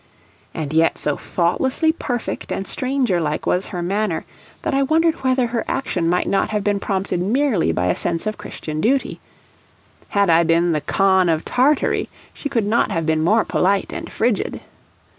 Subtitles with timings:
[0.55, 4.25] And yet so faultlessly perfect and stranger like was her manner
[4.63, 8.25] that I wondered whether her action might not have been prompted merely by a sense
[8.25, 9.19] of Christian duty;
[10.09, 14.11] had I been the Khan of Tartary she could not have been more polite and
[14.11, 14.61] frigid.